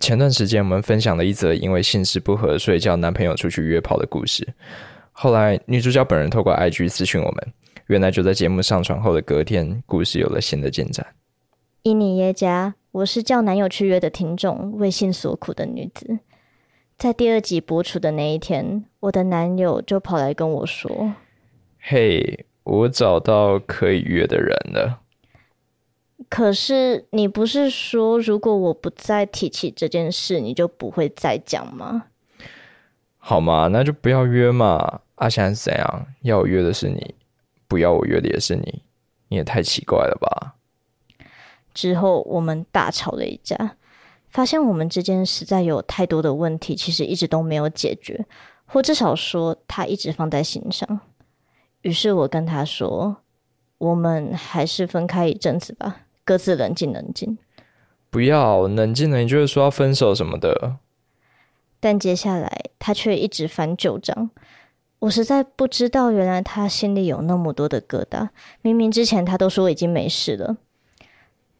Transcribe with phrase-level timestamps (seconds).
[0.00, 4.46] 前段时间我们分享了一则因为性事不合，所以叫男朋友出去约炮的故事。
[5.12, 7.52] 后来女主角本人透过 IG 私讯我们，
[7.86, 11.06] 原来就在节目上传后的隔天，故事有了新的进展。
[11.82, 16.18] 伊尼耶加，我是叫男友去约的听众，为性所苦的女子。
[16.98, 21.14] 在第二集播出的那一天，我的男友就跑来跟我说
[21.80, 25.00] ：“嘿，我找到可以约的人了。”
[26.28, 32.06] 可是你不是说，如果我不再提起这件事，你就不会再讲吗？
[33.18, 35.00] 好嘛，那就不要约嘛。
[35.16, 36.06] 阿翔是怎样？
[36.22, 37.14] 要我约的是你，
[37.68, 38.82] 不要我约的也是你，
[39.28, 40.54] 你也太奇怪了吧。
[41.74, 43.76] 之后我们大吵了一架，
[44.28, 48.24] 发现我们之间实在有太多的问题，其实一直都没有解决，
[48.64, 51.00] 或至少说他一直放在心上。
[51.82, 53.16] 于是我跟他说
[53.78, 57.38] ：“我们还是分开一阵子吧。”各自冷静冷静，
[58.10, 60.76] 不要冷静了，你就会说要分手什么的。
[61.78, 64.30] 但接下来他却一直翻旧账，
[64.98, 68.30] 我实在不知道，原来他心里有那么多的疙瘩。
[68.60, 70.56] 明明之前他都说已经没事了。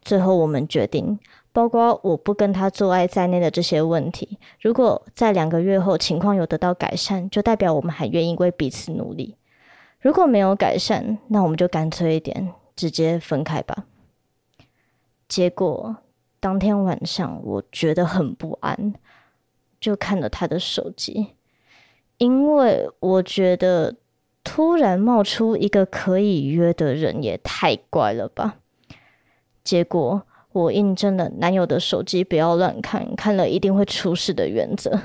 [0.01, 1.17] 最后我们决定，
[1.53, 9.35] 包括我不跟他做爱在内的这些问题，如果在两个月后情况有得到改善，就代表我们还愿意为彼此努力；
[10.01, 13.85] 如果没有改善，那我们就干脆一点，直接分开吧。
[15.27, 15.97] 结果
[16.39, 18.93] 当天晚上，我觉得很不安，
[19.79, 21.33] 就看了他的手机，
[22.17, 23.95] 因为我觉得
[24.43, 28.59] 突然冒出一个可以约的人也太怪了吧。
[29.65, 35.01] 结果我印证了男友的手机不要乱看，看了一定会出事的原则。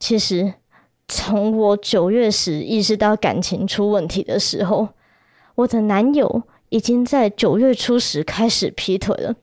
[0.00, 0.54] 其实
[1.06, 4.88] 从我九月时意识到感情出问题的时候，
[5.54, 6.42] 我的男友。
[6.72, 9.34] 已经在九月初时开始劈腿了。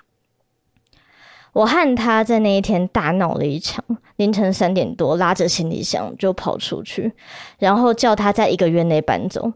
[1.53, 7.13] 我和他在那一天大闹了一场，凌晨三点多拉着行李箱就跑出去，
[7.59, 9.53] 然后叫他在一个月内搬走，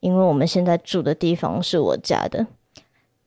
[0.00, 2.46] 因为我们现在住的地方是我家的。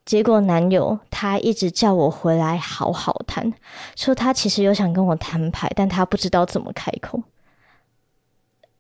[0.06, 3.54] 结果男友他一直叫我回来好好谈，
[3.96, 7.22] 说他其实有想跟我摊牌，但他不知道怎么开口。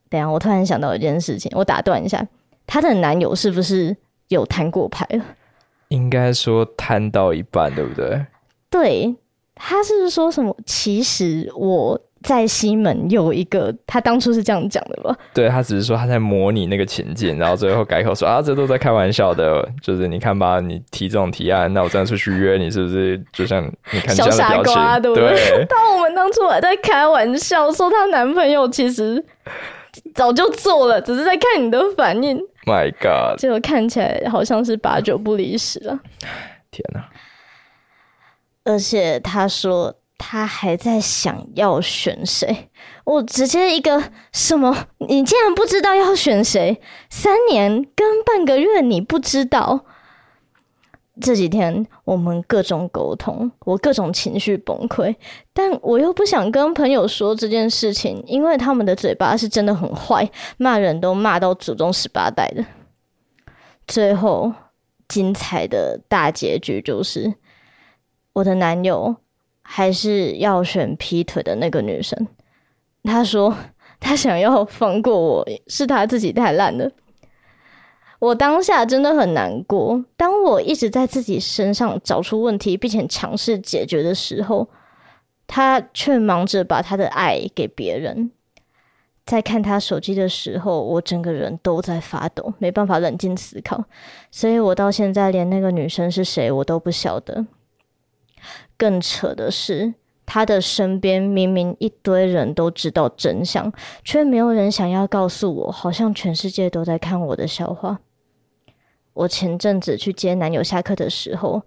[0.10, 2.28] 等下，我突然想到一件事情，我打断一下，
[2.66, 3.96] 他的男友是不是？
[4.30, 5.24] 有摊过牌了，
[5.90, 8.26] 应该说摊到一半，对不对？
[8.70, 9.16] 对，
[9.56, 10.56] 他是说什么？
[10.66, 15.16] 其实我在西门有一个，他当初是这样讲的吧？
[15.34, 23.22] 对他只是说他在模拟那个情境，然后最后改口说啊，这都在开玩笑的，就是你看吧，你提这种提案，那我真的出去约你，是不是？
[23.32, 25.66] 就像你看小傻瓜，对不对？
[25.70, 29.24] 但我们当初还在开玩笑，说她男朋友其实
[30.16, 32.40] 早就做了，只是在看你的反应。
[32.66, 33.40] My God！
[33.40, 36.00] 结果看起来好像是八九不离十了。
[36.72, 37.10] 天哪！
[38.64, 42.70] 而且他说他还在想要选谁，
[43.04, 44.88] 我直接一个什么？
[45.00, 46.82] 你竟然不知道要选谁？
[47.10, 49.86] 三年跟半个月你不知道？
[51.22, 55.16] 这几天我们各种沟通，我各种情绪崩溃，
[55.54, 62.66] 但我又不想跟朋友说这件事情，因为他们的嘴巴是真的很坏，骂人都骂到祖宗十八代的。
[63.88, 64.52] 最后
[65.08, 67.36] 精彩的大结局就是，
[68.34, 69.16] 我的男友
[69.62, 72.28] 还是要选劈腿的那个女生。
[73.04, 73.56] 他说
[74.00, 76.90] 他想要放过我，是他自己太烂了。
[78.24, 80.02] 我当下真的很难过。
[80.16, 84.70] 当我一直在自己身上找出问题，并且尝试解决的时候，
[85.46, 88.32] 他却忙着把他的爱给别人。
[89.26, 93.84] 在看他手机的时候，我整个人都在发抖，没办法冷静思考。
[94.32, 97.46] 所以我到现在连那个女生是谁我都不晓得。
[98.78, 99.96] 更扯的是，
[100.26, 103.70] 他的身边明明一堆人都知道真相，
[104.06, 108.00] 却没有人想要告诉我，好像全世界都在看我的笑话。
[109.14, 111.62] 我前阵子去接男友下课的时候，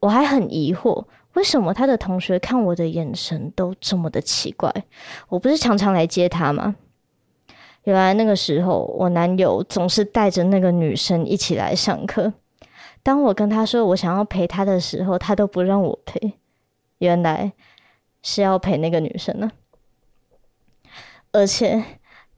[0.00, 1.04] 我还很疑惑，
[1.34, 4.72] 为什么他的同学看我的眼神都这么的奇怪？
[5.28, 6.76] 我不是常常来接他吗？
[7.84, 12.32] 原来那个时候，我男友总是带着那个女生一起来上课。
[13.02, 16.34] 当我跟他说我想要陪他的时候，他都不让我陪。
[16.98, 17.52] 原来
[18.22, 19.52] 是要陪那个女生呢，
[21.30, 21.84] 而且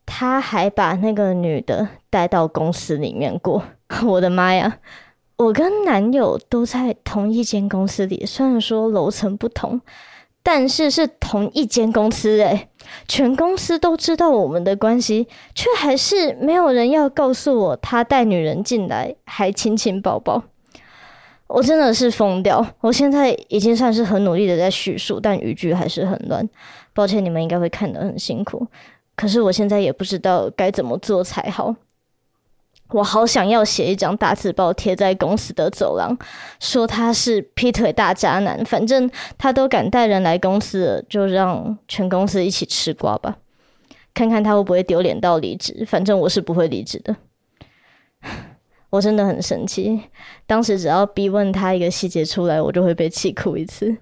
[0.05, 3.63] 他还把那个女的带到公司里面过。
[4.05, 4.79] 我的妈呀！
[5.37, 9.81] 我跟男友都在同一间公司里，虽然说楼层不同，
[10.43, 12.69] 但是是同一间公司诶，
[13.07, 20.43] 全公司都知道我们的关系，却还是没有人要告诉我他带女人进来还亲亲抱抱。
[21.47, 22.67] 我真的是疯掉！
[22.81, 26.47] 我现在已经算是很努力的在叙述，但语句还是很乱。
[26.93, 28.67] 抱歉，你们应该会看得很辛苦。
[29.17, 31.75] 可是我现在也不知道该怎么做才好。
[32.91, 36.17] 我好想要写一张大字报贴在公司的走廊，
[36.59, 38.65] 说他是劈腿大渣男。
[38.65, 43.37] 反正他都敢带人来公司了，就让全公司一起吃瓜吧。
[44.15, 45.85] 看看他会不会丢脸到离职。
[45.87, 47.15] 反正我是不会离职的。
[48.91, 50.01] 我真的很生气，
[50.47, 53.95] 当时只要逼问他一个细节出来，我就会被气哭一次。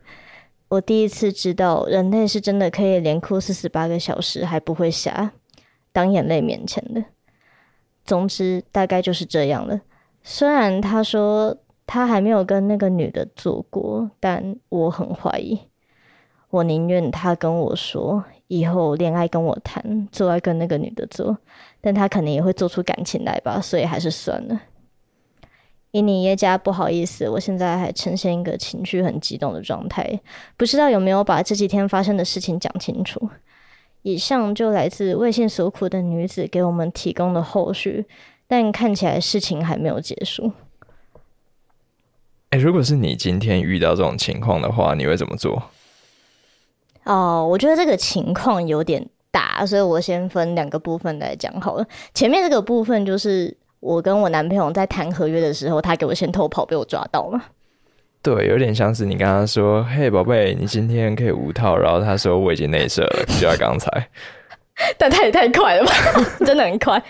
[0.69, 5.33] 我第一次知道人类是真的可以连哭四十八个小时还不会瞎，
[5.93, 7.03] 当眼泪面前的。
[8.07, 9.81] 总之，大概就是这样了。
[10.23, 11.57] 虽然他说
[11.87, 15.59] 他还没有跟那个女的做过，但我很怀疑。
[16.51, 21.37] 我宁愿他跟我说以后恋爱跟我谈，做爱跟那个女的做，
[21.81, 24.61] 但他可能也会做出感情来吧，所以还是算了。
[25.91, 30.21] 伊尼耶加，不好意思，我现在还呈现一个情绪很激动的状态，
[30.57, 33.29] 不知道有没有把这几天发生的事情讲清楚。
[34.07, 38.07] 以上就来自为性所苦的女子给我们提供的后续，
[38.47, 40.53] 但看起来事情还没有结束。
[42.51, 45.61] 哎，如果是你今天遇到这种情况的话，你会怎么做？
[47.03, 51.85] 哦，我觉得这个情况有点大，所以我先分两个部分来讲好了。
[52.15, 53.57] 前面这个部分就是。
[53.81, 57.41] 我跟我男朋友在谈合约的时候，他给我先偷跑，被我抓到了。
[58.35, 63.89] 对，有点像是你刚刚说：“嘿，宝贝，你今天可以无套。”然后他说：“我已经内射了。”就在刚才，
[64.99, 65.93] 但他也太快了吧，
[66.45, 67.01] 真的很快。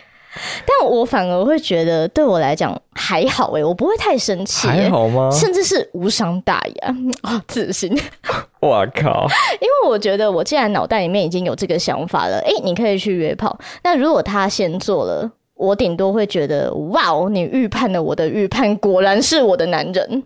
[0.67, 5.31] 但我反而会觉得，对我来讲还好诶，我不会太生气，还好吗？
[5.33, 7.99] 甚至是无伤大雅啊，自信。
[8.61, 9.27] 我靠！
[9.59, 13.59] 因为我觉得，我既然脑袋里面已经有这个想法了，哎，你可以去约炮。
[13.83, 15.33] 那如果他先做了。
[15.59, 20.23] 我顶多会觉得，哇哦，你预判了我的预判，果然是我的男人。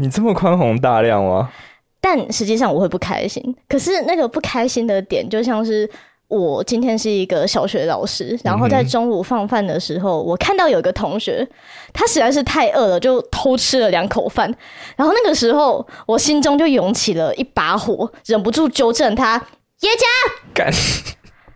[0.00, 1.50] 你这么宽宏大量吗？
[2.00, 3.42] 但实际上我会不开心。
[3.68, 5.90] 可是那个不开心的点，就像是
[6.28, 11.46] 我今天是一个小学老师，然后在中午放饭的时候，我看到有个同学，
[11.92, 14.54] 他实在是太饿了，就偷吃了两口饭。
[14.94, 19.34] 然后那个时候，我心中就涌起了一把火，忍不住纠正他：
[19.80, 20.06] 叶家
[20.54, 20.72] 干。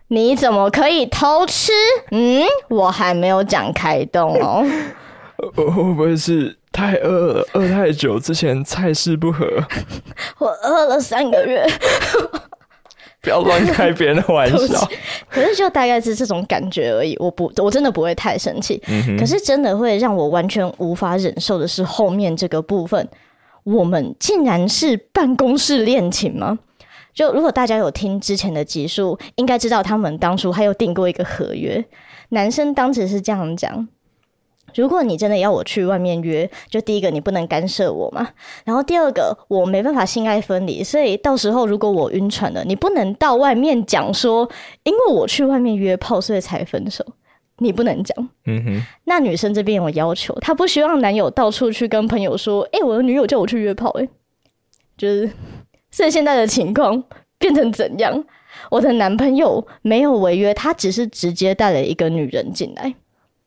[0.08, 1.72] 你怎么可以偷吃？
[2.10, 4.66] 嗯，我还没有讲开动哦。
[5.54, 7.46] 会不会是太饿了？
[7.54, 9.46] 饿太久之前菜式不合。
[10.38, 11.66] 我饿了三个月。
[13.20, 14.90] 不要乱开别人的玩笑。
[15.28, 17.16] 可是就大概是这种感觉而已。
[17.20, 18.82] 我不，我真的不会太生气。
[19.16, 23.08] 可是真的会让我完全无法忍受的是后面这个部分。
[23.62, 26.58] 我们竟然是办公室恋情吗？
[27.14, 31.84] 就如果大家有听之前的集数，应该知道他们当初还有订过一个合约。
[32.30, 33.86] 男生当时是这样讲：
[34.74, 38.28] 如果你真的要我去外面约，就第一个你不能干涉我嘛，
[38.64, 44.48] 然后第二个我没办法性爱分离，所以到时候如果我晕船了，你不能到外面讲说
[44.84, 47.04] 因为我去外面约炮所以才分手，
[47.58, 48.28] 你不能讲。
[48.46, 48.82] 嗯哼。
[49.04, 54.08] 那女生这边有要求，她不希望男友到处去跟朋友说：“哎，我的女友叫我去约炮。”哎，
[54.96, 55.30] 就是。
[55.94, 57.04] 所以现在的情况
[57.36, 58.24] 变成怎样？
[58.70, 62.94] 我的男朋友没有违约，他只是直接带了一个女人进来。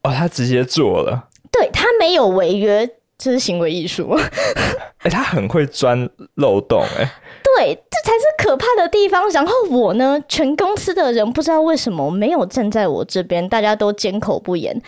[0.05, 1.29] 哦，他直接做了。
[1.51, 2.87] 对他没有违约，
[3.17, 4.11] 这是行为艺术。
[5.03, 7.11] 哎，他很会钻漏洞，哎。
[7.57, 9.29] 对，这才是可怕的地方。
[9.29, 14.81] 然后我呢，全公司的人不知道为什么没有站在我这边，大家都缄口不言。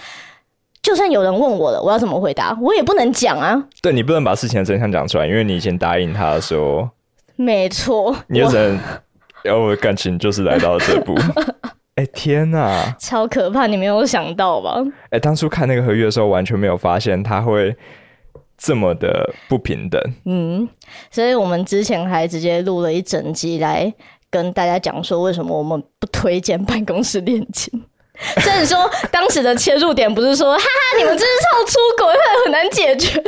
[0.82, 2.58] 就算有人问我了，我要怎么回答？
[2.62, 3.63] 我也不能讲啊。
[3.82, 6.89] 对你不能把事情的真相讲出来，因为你以前答应他说。
[7.36, 8.80] 没错，你有人，
[9.44, 11.15] 然后感情就是来到了这步。
[11.98, 13.66] 哎天哪，超可怕！
[13.66, 14.82] 你没有想到吧？
[15.10, 17.75] 哎，当初看那个合约的时候，完全没有发现他会
[18.56, 20.00] 这么的不平等。
[20.25, 20.70] 嗯，
[21.10, 23.92] 所以我们之前还直接录了一整集来
[24.30, 27.84] 跟大家讲说，为什么我们不推荐办公室恋情。
[28.42, 33.24] 所以说，当时的切入点不是说，哈哈，你们真是臭出轨，会很难解决。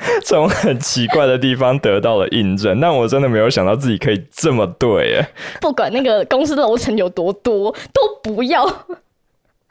[0.24, 5.28] 从很奇怪的地方得到了印证，但我真的没有想到自己可以这么对耶！
[5.60, 8.66] 不管那个公司楼层有多多，都不要。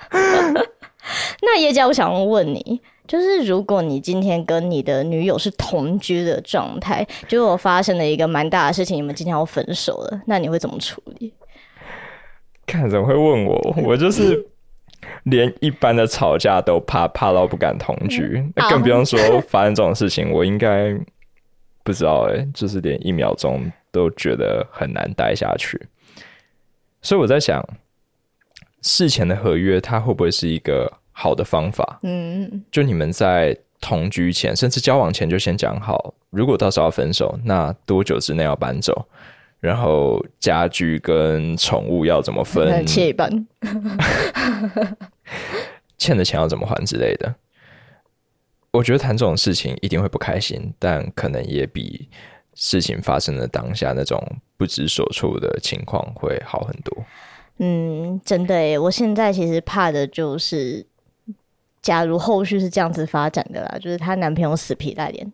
[1.42, 11.34] 那叶家，我想问你，就是如果你今天跟你的女友是同居的状态，结果发生了一个蛮大的事情，你们今天要分手了，那你会怎么处理？
[12.68, 13.76] 看怎么会问我？
[13.84, 14.46] 我就是。
[15.24, 20.32] 连一般的吵架都怕怕到不敢同居，那更不用说发生这种事情。
[20.32, 20.94] 我应该
[21.84, 25.80] 不知道哎， 就是连一秒钟都觉得很难待下去。
[27.02, 27.64] 所以我在想，
[28.82, 32.00] 事前的合约它会不会是一个好的方法？
[32.04, 39.08] 嗯，就你们在同居前，甚至交往前就先讲好，如果到时候要分手，那多久之内要搬走，
[39.60, 43.48] 然后家具跟宠物要怎么分，切一半，
[45.98, 47.36] 欠的钱要怎么还之类的。
[48.72, 52.08] 我觉得谈这种事情一定会不开心，但可能也比
[52.54, 54.22] 事情发生的当下那种
[54.58, 57.06] 不知所措的情况会好很多。
[57.58, 60.86] 嗯，真的诶，我现在其实怕的就是，
[61.82, 65.34] 假如后续是这样子发展的啦，就是她男朋友死皮赖脸，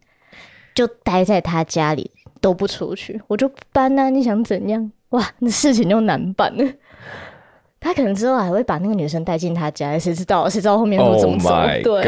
[0.73, 2.09] 就待在她家里
[2.45, 4.07] 都不出去，我就搬啊！
[4.07, 4.91] 你想怎样？
[5.09, 6.63] 哇，那事情就难办了。
[7.81, 10.47] 他可能之后还会把那个女生带进他家，谁知道？
[10.47, 11.49] 谁知道后面会怎么走？
[11.83, 12.03] 对。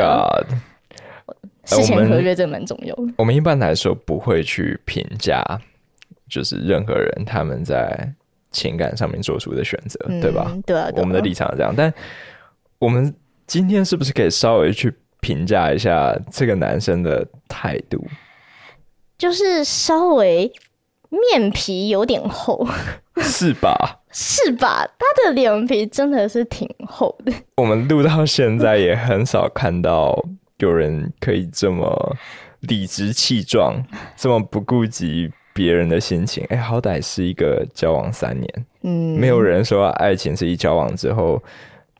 [1.65, 3.13] 事前合约这蛮重要的。
[3.17, 5.43] 我们一般来说不会去评价，
[6.29, 8.07] 就是任何人他们在
[8.51, 10.55] 情感上面做出的选择，对吧？
[10.67, 11.73] 对啊，我们的立场是这样。
[11.75, 11.91] 但
[12.77, 13.11] 我们
[13.47, 18.05] 今天是不是可以稍微去评价一下这个男生的态度？
[19.17, 20.51] 就是稍微
[21.09, 22.67] 面皮有点厚，
[23.17, 23.99] 是吧？
[24.11, 24.87] 是吧？
[24.97, 27.31] 他的脸皮真的是挺厚的。
[27.57, 30.23] 我们录到现在也很少看到。
[30.59, 32.17] 有人可以这么
[32.61, 33.75] 理直气壮，
[34.15, 36.43] 这么不顾及别人的心情？
[36.49, 41.39] 哎，好歹是一个交往三年，嗯，没有人说爱情是一交往之后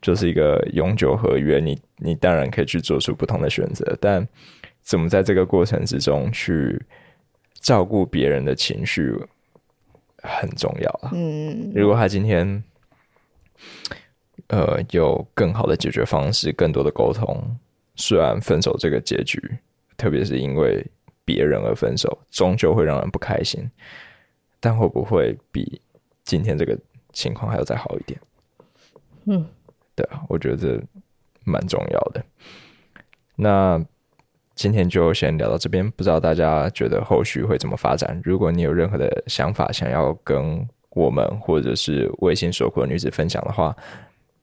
[0.00, 1.60] 就是一个永久合约。
[1.60, 4.26] 你你当然可以去做出不同的选择，但
[4.82, 6.84] 怎么在这个过程之中去
[7.60, 9.14] 照顾别人的情绪
[10.22, 11.10] 很重要啊。
[11.12, 12.62] 嗯，如果他今天
[14.48, 17.58] 呃有更好的解决方式，更多的沟通。
[18.00, 19.42] 虽然分手这个结局，
[19.96, 20.86] 特别是因为
[21.24, 23.68] 别人而分手，终究会让人不开心，
[24.60, 25.80] 但会不会比
[26.22, 26.78] 今天这个
[27.12, 28.20] 情况还要再好一点？
[29.24, 29.44] 嗯，
[29.96, 30.80] 对啊，我觉得这
[31.42, 32.24] 蛮重要的。
[33.34, 33.84] 那
[34.58, 38.20] 今天就先聊到这边，不知道大家觉得后续会怎么发展？
[38.24, 43.72] 如果你有任何的想法想要跟我们或者是微信所库的女子分享的话，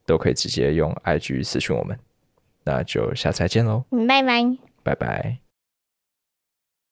[0.05, 1.99] 都可以直接用 IG 私讯我们。
[2.63, 5.44] 那就下次再见喽，拜拜，拜拜。